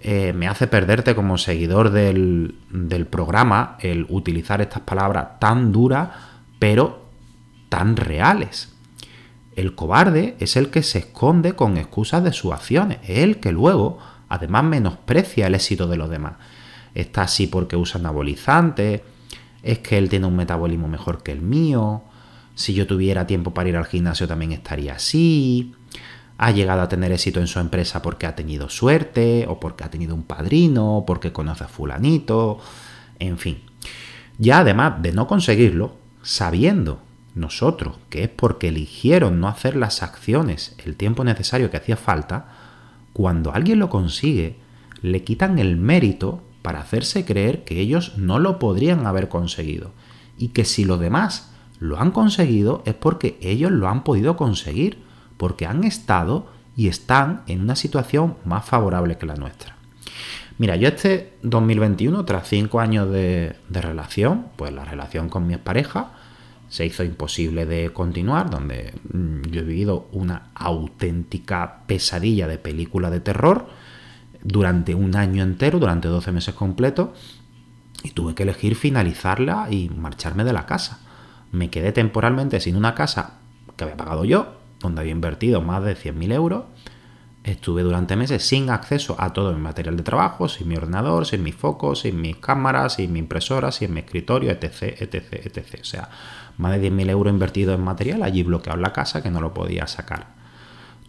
eh, 0.03 0.33
me 0.33 0.48
hace 0.48 0.67
perderte 0.67 1.15
como 1.15 1.39
seguidor 1.39 1.89
del, 1.89 2.53
del 2.69 3.07
programa 3.07 3.77
el 3.79 4.05
utilizar 4.10 4.62
estas 4.62 4.83
palabras 4.83 5.39
tan 5.39 5.72
duras, 5.72 6.10
pero 6.63 7.01
tan 7.67 7.98
reales. 7.98 8.74
El 9.58 9.75
cobarde 9.75 10.38
es 10.39 10.55
el 10.55 10.70
que 10.70 10.82
se 10.82 11.00
esconde 11.00 11.58
con 11.58 11.75
excusas 11.75 12.24
de 12.24 12.32
sus 12.32 12.53
acciones, 12.53 13.00
es 13.03 13.17
el 13.17 13.41
que 13.41 13.51
luego 13.51 14.00
además 14.29 14.63
menosprecia 14.63 15.48
el 15.48 15.55
éxito 15.55 15.88
de 15.88 15.98
los 15.98 16.10
demás. 16.10 16.36
Está 16.96 17.24
así 17.24 17.48
porque 17.48 17.75
usa 17.75 18.00
anabolizantes, 18.00 19.01
es 19.62 19.79
que 19.79 19.98
él 19.98 20.08
tiene 20.08 20.25
un 20.25 20.38
metabolismo 20.38 20.88
mejor 20.88 21.22
que 21.22 21.34
el 21.34 21.41
mío, 21.41 22.03
si 22.55 22.74
yo 22.74 22.88
tuviera 22.88 23.27
tiempo 23.27 23.53
para 23.53 23.67
ir 23.67 23.75
al 23.75 23.86
gimnasio 23.86 24.25
también 24.25 24.53
estaría 24.53 24.93
así, 24.93 25.75
ha 26.38 26.51
llegado 26.51 26.82
a 26.82 26.88
tener 26.88 27.12
éxito 27.12 27.41
en 27.41 27.48
su 27.48 27.60
empresa 27.60 28.01
porque 28.01 28.25
ha 28.25 28.38
tenido 28.38 28.70
suerte, 28.70 29.48
o 29.50 29.60
porque 29.60 29.84
ha 29.84 29.91
tenido 29.91 30.15
un 30.15 30.24
padrino, 30.24 31.00
o 31.00 31.05
porque 31.05 31.34
conoce 31.34 31.65
a 31.65 31.67
fulanito, 31.67 32.60
en 33.20 33.38
fin. 33.38 33.63
Ya 34.38 34.60
además 34.60 35.01
de 35.01 35.12
no 35.12 35.27
conseguirlo, 35.27 36.02
sabiendo 36.24 37.01
nosotros, 37.36 37.98
que 38.10 38.24
es 38.24 38.30
porque 38.30 38.70
eligieron 38.70 39.39
no 39.39 39.48
hacer 39.48 39.75
las 39.75 40.01
acciones 40.01 40.75
el 40.84 40.96
tiempo 40.96 41.24
necesario 41.24 41.70
que 41.70 41.77
hacía 41.77 41.98
falta, 41.98 42.48
cuando 43.12 43.53
alguien 43.53 43.80
lo 43.80 43.89
consigue, 43.89 44.58
le 45.01 45.24
quitan 45.24 45.60
el 45.60 45.77
mérito 45.77 46.42
para 46.63 46.80
hacerse 46.80 47.25
creer 47.25 47.63
que 47.63 47.80
ellos 47.80 48.18
no 48.18 48.39
lo 48.39 48.58
podrían 48.58 49.06
haber 49.06 49.30
conseguido 49.30 49.92
y 50.38 50.50
que 50.50 50.65
si 50.65 50.86
los 50.86 51.00
demás 51.00 51.51
lo 51.80 52.00
han 52.00 52.12
conseguido 52.12 52.82
es 52.86 52.96
porque 52.96 53.38
ellos 53.42 53.72
lo 53.72 53.89
han 53.89 54.03
podido 54.03 54.38
conseguir, 54.38 55.03
porque 55.38 55.65
han 55.65 55.84
estado 55.84 56.48
y 56.75 56.88
están 56.88 57.44
en 57.48 57.62
una 57.62 57.75
situación 57.75 58.38
más 58.46 58.65
favorable 58.65 59.18
que 59.18 59.25
la 59.25 59.36
nuestra. 59.36 59.73
Mira, 60.57 60.75
yo 60.75 60.88
este 60.88 61.33
2021, 61.41 62.25
tras 62.25 62.48
cinco 62.48 62.79
años 62.79 63.10
de, 63.10 63.55
relación, 63.69 64.48
pues 64.55 64.72
la 64.72 64.86
relación 64.86 65.29
con 65.29 65.48
mi 65.48 65.57
pareja, 65.57 66.12
se 66.69 66.86
hizo 66.86 67.03
imposible 67.03 67.65
de 67.65 67.91
continuar, 67.91 68.50
donde 68.50 68.93
mm, 69.12 69.50
yo 69.50 69.62
he 69.62 69.63
vivido 69.63 70.07
una 70.12 70.51
auténtica 70.55 71.83
pesadilla 71.88 72.48
de 72.48 72.57
película 72.57 73.10
de 73.10 73.19
terror 73.19 73.67
durante 74.43 74.95
un 74.95 75.15
año 75.15 75.43
entero, 75.43 75.79
durante 75.79 76.07
12 76.07 76.31
meses 76.31 76.53
completos, 76.53 77.10
y 78.03 78.12
tuve 78.12 78.36
que 78.36 78.43
elegir 78.43 78.75
finalizarla 78.75 79.67
y 79.72 79.89
marcharme 79.89 80.43
de 80.43 80.53
la 80.53 80.65
casa. 80.65 81.00
Me 81.51 81.69
quedé 81.69 81.91
temporalmente 81.91 82.60
sin 82.60 82.75
una 82.75 82.95
casa 82.95 83.39
que 83.75 83.86
había 83.86 83.98
pagado 83.98 84.25
yo, 84.25 84.57
donde 84.79 85.01
había 85.01 85.13
invertido 85.13 85.62
más 85.62 85.83
de 85.83 85.95
100.000 85.95 86.33
euros. 86.33 86.63
Estuve 87.44 87.84
durante 87.84 88.16
meses 88.16 88.42
sin 88.48 88.70
acceso 88.70 89.18
a 89.20 89.34
todo 89.34 89.52
mi 89.52 89.60
material 89.60 89.98
de 89.98 90.04
trabajo, 90.04 90.48
sin 90.48 90.70
mi 90.70 90.78
ordenador, 90.78 91.26
sin 91.26 91.44
mis 91.44 91.56
focos, 91.56 92.00
sin 92.00 92.22
mis 92.22 92.38
cámaras, 92.38 92.94
sin 92.94 93.12
mi 93.12 93.20
impresora, 93.20 93.70
sin 93.74 93.94
mi 93.94 94.00
escritorio, 94.00 94.50
etc, 94.50 94.84
etc, 94.98 95.34
etc. 95.34 95.80
O 95.82 95.84
sea, 95.84 96.10
más 96.58 96.72
de 96.80 96.90
10.000 96.90 97.10
euros 97.10 97.34
invertidos 97.34 97.76
en 97.76 97.84
material, 97.84 98.24
allí 98.24 98.44
bloqueado 98.44 98.78
en 98.78 98.84
la 98.84 98.94
casa 98.94 99.22
que 99.22 99.30
no 99.30 99.42
lo 99.42 99.54
podía 99.54 99.88
sacar. 99.88 100.28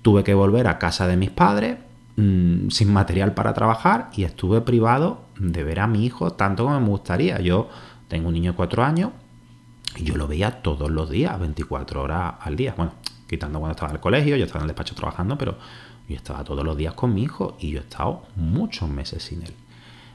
Tuve 0.03 0.25
que 0.25 0.35
volver 0.35 0.67
a 0.67 0.79
casa 0.79 1.07
de 1.07 1.17
mis 1.17 1.31
padres 1.31 1.79
mm, 2.17 2.69
sin 2.69 2.93
material 2.93 3.35
para 3.35 3.55
trabajar 3.55 4.11
y 4.17 4.25
estuve 4.25 4.61
privado 4.61 5.27
de 5.39 5.63
ver 5.63 5.79
a 5.79 5.87
mi 5.87 6.05
hijo 6.05 6.33
tanto 6.33 6.65
como 6.65 6.81
me 6.81 6.89
gustaría. 6.89 7.41
Yo 7.41 7.69
tengo 8.09 8.27
un 8.27 8.35
niño 8.35 8.53
de 8.53 8.57
4 8.57 8.83
años 8.83 9.11
y 9.97 10.03
yo 10.03 10.17
lo 10.17 10.27
veía 10.27 10.63
todos 10.63 10.91
los 10.91 11.11
días, 11.11 11.39
24 11.39 12.03
horas 12.03 12.35
al 12.41 12.57
día. 12.57 12.75
Bueno, 12.77 12.95
quitando 13.29 13.61
cuando 13.61 13.75
estaba 13.75 13.91
en 13.91 13.97
el 13.97 14.01
colegio, 14.01 14.37
yo 14.37 14.45
estaba 14.45 14.61
en 14.61 14.65
el 14.65 14.75
despacho 14.75 14.97
trabajando, 14.97 15.39
pero 15.39 15.57
yo 16.09 16.17
estaba 16.17 16.45
todos 16.45 16.65
los 16.65 16.77
días 16.77 16.95
con 16.95 17.15
mi 17.15 17.23
hijo 17.23 17.57
y 17.59 17.71
yo 17.71 17.79
he 17.79 17.83
estado 17.83 18.23
muchos 18.37 18.89
meses 18.89 19.23
sin 19.23 19.43
él. 19.43 19.55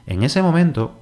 En 0.06 0.22
ese 0.22 0.42
momento, 0.42 0.92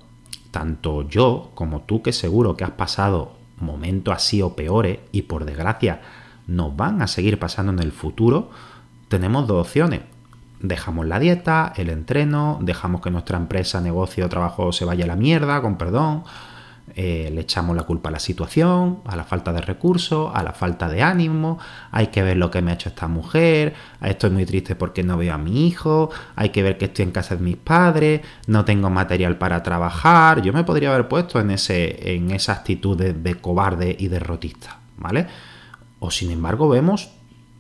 tanto 0.51 1.09
yo 1.09 1.51
como 1.55 1.83
tú 1.83 2.03
que 2.03 2.13
seguro 2.13 2.57
que 2.57 2.65
has 2.65 2.73
pasado 2.73 3.37
momentos 3.61 4.15
así 4.15 4.43
o 4.43 4.55
peores 4.55 4.99
y 5.13 5.23
por 5.23 5.45
desgracia 5.45 6.01
nos 6.47 6.75
van 6.77 7.03
a 7.03 7.07
seguir 7.07 7.39
pasando 7.39 7.73
en 7.73 7.81
el 7.81 7.93
futuro, 7.93 8.51
tenemos 9.09 9.47
dos 9.47 9.67
opciones. 9.67 10.01
Dejamos 10.61 11.07
la 11.07 11.21
dieta, 11.21 11.73
el 11.77 11.91
entreno, 11.91 12.59
dejamos 12.63 13.01
que 13.01 13.11
nuestra 13.11 13.37
empresa, 13.37 13.81
negocio 13.81 14.29
trabajo 14.29 14.73
se 14.73 14.85
vaya 14.85 15.05
a 15.05 15.09
la 15.09 15.17
mierda, 15.17 15.61
con 15.61 15.77
perdón, 15.77 16.25
eh, 16.95 17.31
le 17.33 17.41
echamos 17.43 17.77
la 17.77 17.85
culpa 17.85 18.09
a 18.09 18.13
la 18.13 18.19
situación, 18.19 19.01
a 19.05 19.17
la 19.17 19.25
falta 19.25 19.53
de 19.53 19.61
recursos, 19.61 20.31
a 20.35 20.43
la 20.43 20.53
falta 20.53 20.89
de 20.89 21.03
ánimo, 21.03 21.59
hay 21.91 22.09
que 22.09 22.23
ver 22.23 22.37
lo 22.37 22.51
que 22.51 22.63
me 22.63 22.71
ha 22.71 22.75
hecho 22.75 22.89
esta 22.89 23.09
mujer, 23.09 23.75
estoy 24.03 24.31
muy 24.31 24.47
triste 24.47 24.75
porque 24.75 25.03
no 25.03 25.17
veo 25.17 25.35
a 25.35 25.39
mi 25.39 25.67
hijo, 25.67 26.11
hay 26.37 26.51
que 26.51 26.63
ver 26.63 26.79
que 26.79 26.87
estoy 26.87 27.05
en 27.05 27.13
casa 27.13 27.37
de 27.37 27.43
mis 27.43 27.57
padres, 27.57 28.23
no 28.47 28.65
tengo 28.65 28.91
material 28.91 29.39
para 29.39 29.63
trabajar, 29.63 30.43
yo 30.43 30.53
me 30.53 30.65
podría 30.65 30.93
haber 30.93 31.09
puesto 31.09 31.41
en, 31.41 31.51
ese, 31.51 32.15
en 32.15 32.31
esa 32.31 32.53
actitud 32.53 32.97
de, 32.97 33.13
de 33.13 33.35
cobarde 33.37 33.97
y 33.99 34.09
derrotista, 34.09 34.79
¿vale? 34.97 35.27
O 36.01 36.11
sin 36.11 36.31
embargo 36.31 36.69
vemos 36.69 37.11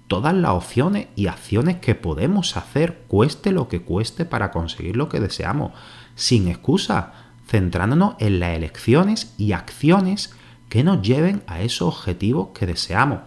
todas 0.09 0.35
las 0.35 0.53
opciones 0.53 1.09
y 1.15 1.27
acciones 1.27 1.77
que 1.77 1.95
podemos 1.95 2.57
hacer, 2.57 3.05
cueste 3.07 3.53
lo 3.53 3.69
que 3.69 3.83
cueste, 3.83 4.25
para 4.25 4.51
conseguir 4.51 4.97
lo 4.97 5.09
que 5.09 5.21
deseamos, 5.21 5.73
sin 6.15 6.49
excusa 6.49 7.28
centrándonos 7.49 8.15
en 8.19 8.41
las 8.41 8.57
elecciones 8.57 9.35
y 9.39 9.53
acciones 9.53 10.35
que 10.69 10.85
nos 10.85 11.03
lleven 11.03 11.43
a 11.47 11.63
esos 11.63 11.89
objetivos 11.89 12.49
que 12.55 12.67
deseamos. 12.67 13.21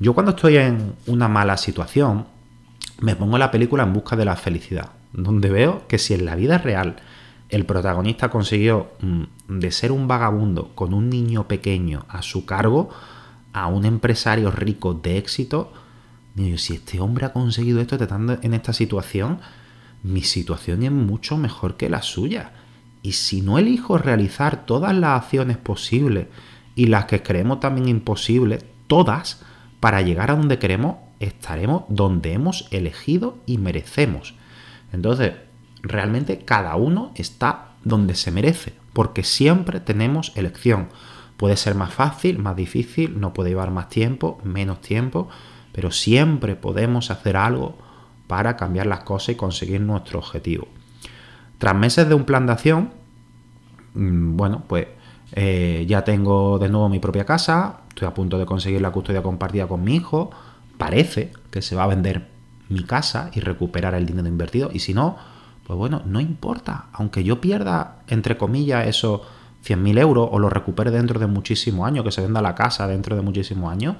Yo 0.00 0.14
cuando 0.14 0.32
estoy 0.32 0.56
en 0.56 0.94
una 1.06 1.28
mala 1.28 1.56
situación, 1.56 2.26
me 3.00 3.16
pongo 3.16 3.38
la 3.38 3.50
película 3.50 3.82
en 3.82 3.92
busca 3.92 4.16
de 4.16 4.24
la 4.24 4.36
felicidad, 4.36 4.90
donde 5.12 5.50
veo 5.50 5.86
que 5.86 5.98
si 5.98 6.14
en 6.14 6.24
la 6.24 6.36
vida 6.36 6.58
real 6.58 6.96
el 7.50 7.66
protagonista 7.66 8.30
consiguió 8.30 8.92
mm, 9.00 9.58
de 9.60 9.70
ser 9.70 9.92
un 9.92 10.08
vagabundo 10.08 10.74
con 10.74 10.94
un 10.94 11.10
niño 11.10 11.46
pequeño 11.46 12.06
a 12.08 12.22
su 12.22 12.46
cargo 12.46 12.88
a 13.52 13.68
un 13.68 13.84
empresario 13.84 14.50
rico 14.50 14.94
de 14.94 15.18
éxito, 15.18 15.72
digo, 16.34 16.58
si 16.58 16.74
este 16.74 16.98
hombre 16.98 17.26
ha 17.26 17.32
conseguido 17.32 17.80
esto 17.80 17.94
estando 17.94 18.38
en 18.42 18.54
esta 18.54 18.72
situación, 18.72 19.38
mi 20.02 20.22
situación 20.22 20.82
es 20.82 20.90
mucho 20.90 21.36
mejor 21.36 21.76
que 21.76 21.88
la 21.88 22.02
suya. 22.02 22.52
Y 23.04 23.12
si 23.12 23.42
no 23.42 23.58
elijo 23.58 23.98
realizar 23.98 24.64
todas 24.64 24.96
las 24.96 25.22
acciones 25.22 25.58
posibles 25.58 26.28
y 26.74 26.86
las 26.86 27.04
que 27.04 27.22
creemos 27.22 27.60
también 27.60 27.86
imposibles, 27.86 28.64
todas, 28.86 29.42
para 29.78 30.00
llegar 30.00 30.30
a 30.30 30.36
donde 30.36 30.58
queremos, 30.58 30.96
estaremos 31.20 31.84
donde 31.90 32.32
hemos 32.32 32.66
elegido 32.70 33.36
y 33.44 33.58
merecemos. 33.58 34.34
Entonces, 34.90 35.34
realmente 35.82 36.38
cada 36.46 36.76
uno 36.76 37.12
está 37.14 37.74
donde 37.84 38.14
se 38.14 38.30
merece, 38.30 38.72
porque 38.94 39.22
siempre 39.22 39.80
tenemos 39.80 40.32
elección. 40.34 40.88
Puede 41.36 41.58
ser 41.58 41.74
más 41.74 41.92
fácil, 41.92 42.38
más 42.38 42.56
difícil, 42.56 43.20
no 43.20 43.34
puede 43.34 43.50
llevar 43.50 43.70
más 43.70 43.90
tiempo, 43.90 44.40
menos 44.44 44.80
tiempo, 44.80 45.28
pero 45.72 45.90
siempre 45.90 46.56
podemos 46.56 47.10
hacer 47.10 47.36
algo 47.36 47.76
para 48.28 48.56
cambiar 48.56 48.86
las 48.86 49.00
cosas 49.00 49.34
y 49.34 49.34
conseguir 49.34 49.82
nuestro 49.82 50.20
objetivo. 50.20 50.68
Tras 51.58 51.74
meses 51.74 52.08
de 52.08 52.14
un 52.14 52.24
plan 52.24 52.46
de 52.46 52.52
acción, 52.52 52.90
mm, 53.94 54.36
bueno, 54.36 54.64
pues 54.66 54.86
eh, 55.32 55.84
ya 55.88 56.04
tengo 56.04 56.58
de 56.58 56.68
nuevo 56.68 56.88
mi 56.88 56.98
propia 56.98 57.24
casa, 57.24 57.80
estoy 57.88 58.06
a 58.08 58.14
punto 58.14 58.38
de 58.38 58.46
conseguir 58.46 58.80
la 58.80 58.90
custodia 58.90 59.22
compartida 59.22 59.66
con 59.66 59.82
mi 59.82 59.96
hijo, 59.96 60.30
parece 60.78 61.32
que 61.50 61.62
se 61.62 61.76
va 61.76 61.84
a 61.84 61.88
vender 61.88 62.28
mi 62.68 62.84
casa 62.84 63.30
y 63.34 63.40
recuperar 63.40 63.94
el 63.94 64.06
dinero 64.06 64.28
invertido, 64.28 64.70
y 64.72 64.80
si 64.80 64.94
no, 64.94 65.16
pues 65.66 65.78
bueno, 65.78 66.02
no 66.04 66.20
importa, 66.20 66.86
aunque 66.92 67.24
yo 67.24 67.40
pierda, 67.40 68.02
entre 68.08 68.36
comillas, 68.36 68.86
esos 68.86 69.22
100.000 69.64 69.98
euros 69.98 70.28
o 70.30 70.38
lo 70.38 70.50
recupere 70.50 70.90
dentro 70.90 71.18
de 71.18 71.26
muchísimos 71.26 71.86
años, 71.86 72.04
que 72.04 72.12
se 72.12 72.20
venda 72.20 72.42
la 72.42 72.54
casa 72.54 72.86
dentro 72.86 73.16
de 73.16 73.22
muchísimos 73.22 73.72
años, 73.72 73.96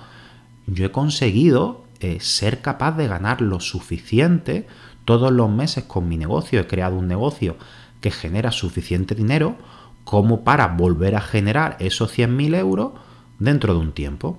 yo 0.66 0.84
he 0.86 0.90
conseguido 0.90 1.84
eh, 2.00 2.18
ser 2.20 2.60
capaz 2.60 2.92
de 2.92 3.08
ganar 3.08 3.40
lo 3.40 3.60
suficiente 3.60 4.66
todos 5.04 5.32
los 5.32 5.50
meses 5.50 5.84
con 5.84 6.08
mi 6.08 6.16
negocio, 6.16 6.60
he 6.60 6.66
creado 6.66 6.96
un 6.96 7.08
negocio 7.08 7.56
que 8.00 8.10
genera 8.10 8.52
suficiente 8.52 9.14
dinero 9.14 9.56
como 10.04 10.44
para 10.44 10.68
volver 10.68 11.16
a 11.16 11.20
generar 11.20 11.76
esos 11.80 12.16
100.000 12.16 12.56
euros 12.56 12.92
dentro 13.38 13.74
de 13.74 13.80
un 13.80 13.92
tiempo. 13.92 14.38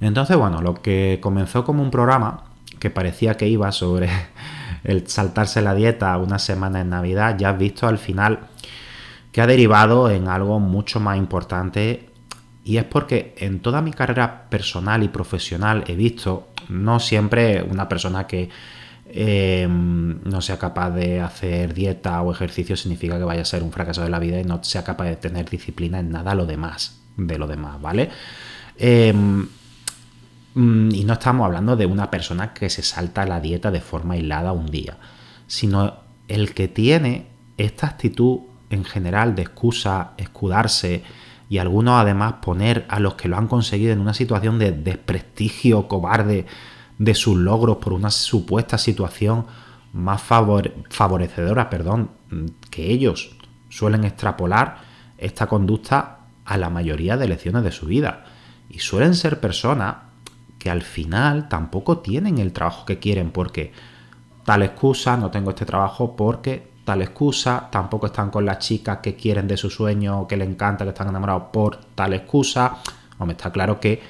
Entonces, 0.00 0.36
bueno, 0.36 0.60
lo 0.60 0.74
que 0.74 1.18
comenzó 1.22 1.64
como 1.64 1.82
un 1.82 1.90
programa 1.90 2.44
que 2.78 2.90
parecía 2.90 3.36
que 3.36 3.48
iba 3.48 3.70
sobre 3.72 4.08
el 4.84 5.06
saltarse 5.08 5.62
la 5.62 5.74
dieta 5.74 6.16
una 6.18 6.38
semana 6.38 6.80
en 6.80 6.90
Navidad, 6.90 7.36
ya 7.38 7.50
has 7.50 7.58
visto 7.58 7.86
al 7.86 7.98
final 7.98 8.40
que 9.32 9.40
ha 9.40 9.46
derivado 9.46 10.10
en 10.10 10.28
algo 10.28 10.58
mucho 10.58 11.00
más 11.00 11.16
importante 11.16 12.10
Y 12.64 12.76
es 12.76 12.84
porque 12.84 13.34
en 13.38 13.60
toda 13.60 13.80
mi 13.80 13.92
carrera 13.92 14.48
personal 14.50 15.02
y 15.02 15.08
profesional 15.08 15.84
he 15.86 15.94
visto, 15.94 16.48
no 16.68 17.00
siempre 17.00 17.62
una 17.62 17.88
persona 17.88 18.26
que 18.26 18.50
em, 19.10 20.20
no 20.24 20.40
sea 20.40 20.58
capaz 20.58 20.90
de 20.90 21.20
hacer 21.20 21.74
dieta 21.74 22.20
o 22.22 22.32
ejercicio 22.32 22.76
significa 22.76 23.18
que 23.18 23.24
vaya 23.24 23.42
a 23.42 23.44
ser 23.44 23.62
un 23.62 23.72
fracaso 23.72 24.02
de 24.02 24.10
la 24.10 24.18
vida 24.18 24.40
y 24.40 24.44
no 24.44 24.62
sea 24.62 24.84
capaz 24.84 25.06
de 25.06 25.16
tener 25.16 25.48
disciplina 25.48 26.00
en 26.00 26.10
nada 26.10 26.34
lo 26.34 26.46
demás, 26.46 27.00
de 27.16 27.38
lo 27.38 27.46
demás, 27.46 27.80
¿vale? 27.80 28.10
Em, 28.76 29.48
mm, 30.54 30.90
y 30.92 31.04
no 31.04 31.14
estamos 31.14 31.44
hablando 31.44 31.76
de 31.76 31.86
una 31.86 32.10
persona 32.10 32.52
que 32.52 32.70
se 32.70 32.82
salta 32.82 33.26
la 33.26 33.40
dieta 33.40 33.70
de 33.70 33.80
forma 33.80 34.14
aislada 34.14 34.52
un 34.52 34.66
día, 34.70 34.98
sino 35.46 35.94
el 36.28 36.54
que 36.54 36.68
tiene 36.68 37.26
esta 37.56 37.86
actitud 37.86 38.40
en 38.70 38.84
general 38.84 39.34
de 39.34 39.42
excusa, 39.42 40.12
escudarse, 40.18 41.02
y 41.50 41.58
algunos 41.58 42.00
además 42.00 42.34
poner 42.42 42.84
a 42.88 43.00
los 43.00 43.14
que 43.14 43.28
lo 43.28 43.36
han 43.38 43.48
conseguido 43.48 43.92
en 43.92 44.00
una 44.00 44.14
situación 44.14 44.58
de 44.58 44.72
desprestigio 44.72 45.88
cobarde 45.88 46.46
de 46.98 47.14
sus 47.14 47.36
logros 47.36 47.78
por 47.78 47.92
una 47.92 48.10
supuesta 48.10 48.76
situación 48.76 49.46
más 49.92 50.20
favorecedora 50.22 51.70
perdón, 51.70 52.10
que 52.70 52.90
ellos 52.90 53.36
suelen 53.68 54.04
extrapolar 54.04 54.78
esta 55.16 55.46
conducta 55.46 56.18
a 56.44 56.56
la 56.56 56.70
mayoría 56.70 57.16
de 57.16 57.28
lecciones 57.28 57.62
de 57.62 57.72
su 57.72 57.86
vida. 57.86 58.24
Y 58.68 58.80
suelen 58.80 59.14
ser 59.14 59.40
personas 59.40 59.96
que 60.58 60.70
al 60.70 60.82
final 60.82 61.48
tampoco 61.48 61.98
tienen 61.98 62.38
el 62.38 62.52
trabajo 62.52 62.84
que 62.84 62.98
quieren 62.98 63.30
porque 63.30 63.72
tal 64.44 64.62
excusa, 64.62 65.16
no 65.16 65.30
tengo 65.30 65.50
este 65.50 65.64
trabajo 65.64 66.16
porque 66.16 66.72
tal 66.84 67.02
excusa, 67.02 67.68
tampoco 67.70 68.06
están 68.06 68.30
con 68.30 68.46
las 68.46 68.58
chicas 68.60 68.98
que 69.02 69.14
quieren 69.14 69.46
de 69.46 69.58
su 69.58 69.68
sueño, 69.68 70.26
que 70.26 70.36
le 70.36 70.44
encanta, 70.44 70.84
que 70.84 70.90
están 70.90 71.08
enamorados 71.08 71.44
por 71.52 71.78
tal 71.94 72.14
excusa. 72.14 72.78
Hombre, 73.18 73.36
está 73.36 73.52
claro 73.52 73.78
que 73.78 74.00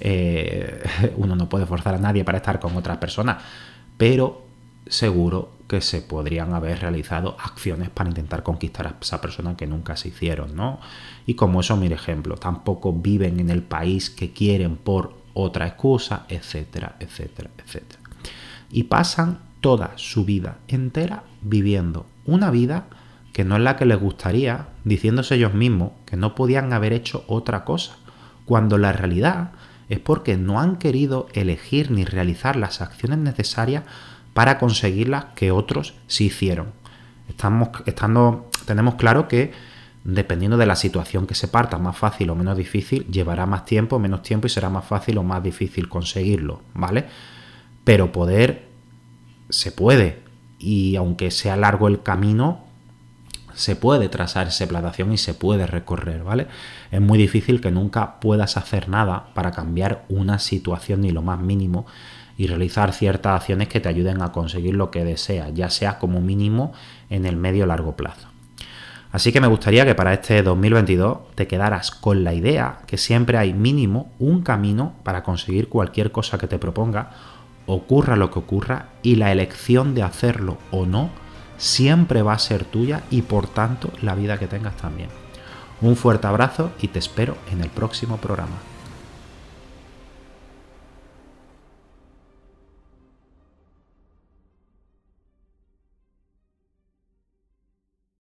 eh, 0.00 0.82
uno 1.16 1.36
no 1.36 1.48
puede 1.48 1.66
forzar 1.66 1.94
a 1.94 1.98
nadie 1.98 2.24
para 2.24 2.38
estar 2.38 2.60
con 2.60 2.76
otras 2.76 2.98
personas, 2.98 3.42
pero 3.96 4.46
seguro 4.86 5.56
que 5.66 5.80
se 5.80 6.00
podrían 6.00 6.54
haber 6.54 6.80
realizado 6.80 7.36
acciones 7.42 7.90
para 7.90 8.08
intentar 8.08 8.42
conquistar 8.42 8.86
a 8.86 8.96
esa 9.00 9.20
persona 9.20 9.56
que 9.56 9.66
nunca 9.66 9.96
se 9.96 10.08
hicieron, 10.08 10.54
¿no? 10.54 10.78
Y 11.26 11.34
como 11.34 11.60
eso, 11.60 11.76
mire 11.76 11.96
ejemplo, 11.96 12.36
tampoco 12.36 12.92
viven 12.92 13.40
en 13.40 13.50
el 13.50 13.62
país 13.62 14.10
que 14.10 14.32
quieren 14.32 14.76
por 14.76 15.14
otra 15.34 15.66
excusa, 15.66 16.24
etcétera, 16.28 16.96
etcétera, 17.00 17.50
etcétera. 17.58 18.00
Y 18.70 18.84
pasan 18.84 19.40
toda 19.60 19.92
su 19.96 20.24
vida 20.24 20.58
entera 20.68 21.24
viviendo 21.42 22.06
una 22.24 22.50
vida 22.50 22.86
que 23.32 23.44
no 23.44 23.56
es 23.56 23.62
la 23.62 23.76
que 23.76 23.84
les 23.84 24.00
gustaría, 24.00 24.68
diciéndose 24.84 25.34
ellos 25.34 25.52
mismos 25.52 25.92
que 26.06 26.16
no 26.16 26.34
podían 26.34 26.72
haber 26.72 26.92
hecho 26.92 27.24
otra 27.26 27.64
cosa, 27.64 27.96
cuando 28.46 28.78
la 28.78 28.92
realidad 28.92 29.50
es 29.88 29.98
porque 29.98 30.36
no 30.36 30.60
han 30.60 30.76
querido 30.76 31.28
elegir 31.32 31.90
ni 31.90 32.04
realizar 32.04 32.56
las 32.56 32.80
acciones 32.80 33.18
necesarias 33.18 33.84
para 34.34 34.58
conseguirlas 34.58 35.26
que 35.34 35.50
otros 35.50 35.94
sí 36.06 36.26
hicieron. 36.26 36.68
Estamos, 37.28 37.70
estando, 37.86 38.50
tenemos 38.66 38.96
claro 38.96 39.28
que 39.28 39.52
dependiendo 40.06 40.56
de 40.56 40.66
la 40.66 40.76
situación 40.76 41.26
que 41.26 41.34
se 41.34 41.48
parta, 41.48 41.78
más 41.78 41.96
fácil 41.96 42.30
o 42.30 42.36
menos 42.36 42.56
difícil, 42.56 43.06
llevará 43.06 43.44
más 43.44 43.64
tiempo, 43.64 43.98
menos 43.98 44.22
tiempo 44.22 44.46
y 44.46 44.50
será 44.50 44.70
más 44.70 44.84
fácil 44.84 45.18
o 45.18 45.24
más 45.24 45.42
difícil 45.42 45.88
conseguirlo, 45.88 46.60
¿vale? 46.74 47.06
Pero 47.82 48.12
poder 48.12 48.68
se 49.48 49.72
puede, 49.72 50.20
y 50.60 50.94
aunque 50.94 51.32
sea 51.32 51.56
largo 51.56 51.88
el 51.88 52.02
camino, 52.02 52.65
se 53.56 53.74
puede 53.74 54.08
trazar 54.08 54.48
esa 54.48 54.66
platación 54.66 55.12
y 55.12 55.18
se 55.18 55.34
puede 55.34 55.66
recorrer, 55.66 56.22
¿vale? 56.22 56.46
Es 56.90 57.00
muy 57.00 57.18
difícil 57.18 57.60
que 57.60 57.70
nunca 57.70 58.20
puedas 58.20 58.56
hacer 58.56 58.88
nada 58.88 59.30
para 59.34 59.50
cambiar 59.50 60.04
una 60.08 60.38
situación 60.38 61.00
ni 61.00 61.10
lo 61.10 61.22
más 61.22 61.40
mínimo 61.40 61.86
y 62.36 62.46
realizar 62.46 62.92
ciertas 62.92 63.40
acciones 63.40 63.68
que 63.68 63.80
te 63.80 63.88
ayuden 63.88 64.20
a 64.22 64.30
conseguir 64.30 64.74
lo 64.74 64.90
que 64.90 65.04
deseas, 65.04 65.52
ya 65.54 65.70
sea 65.70 65.98
como 65.98 66.20
mínimo 66.20 66.72
en 67.08 67.24
el 67.24 67.36
medio 67.36 67.66
largo 67.66 67.96
plazo. 67.96 68.28
Así 69.10 69.32
que 69.32 69.40
me 69.40 69.46
gustaría 69.46 69.86
que 69.86 69.94
para 69.94 70.12
este 70.12 70.42
2022 70.42 71.34
te 71.34 71.46
quedaras 71.46 71.90
con 71.90 72.24
la 72.24 72.34
idea 72.34 72.80
que 72.86 72.98
siempre 72.98 73.38
hay 73.38 73.54
mínimo 73.54 74.12
un 74.18 74.42
camino 74.42 74.92
para 75.02 75.22
conseguir 75.22 75.68
cualquier 75.68 76.12
cosa 76.12 76.36
que 76.36 76.46
te 76.46 76.58
proponga 76.58 77.10
ocurra 77.66 78.16
lo 78.16 78.30
que 78.30 78.38
ocurra 78.38 78.90
y 79.02 79.16
la 79.16 79.32
elección 79.32 79.94
de 79.94 80.02
hacerlo 80.02 80.58
o 80.70 80.86
no 80.86 81.10
siempre 81.58 82.22
va 82.22 82.34
a 82.34 82.38
ser 82.38 82.64
tuya 82.64 83.02
y 83.10 83.22
por 83.22 83.46
tanto 83.46 83.90
la 84.02 84.14
vida 84.14 84.38
que 84.38 84.46
tengas 84.46 84.76
también. 84.76 85.08
Un 85.80 85.96
fuerte 85.96 86.26
abrazo 86.26 86.72
y 86.80 86.88
te 86.88 86.98
espero 86.98 87.36
en 87.50 87.60
el 87.60 87.68
próximo 87.68 88.16
programa. 88.16 88.56